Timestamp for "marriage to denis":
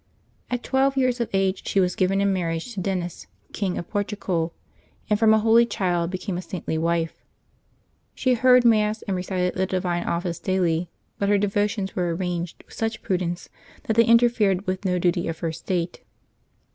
2.33-3.27